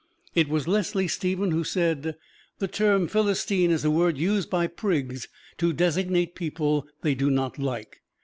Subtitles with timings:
[0.33, 2.15] It was Leslie Stephen who said,
[2.57, 5.27] "The term Philistine is a word used by prigs
[5.59, 8.01] to designate people they do not like."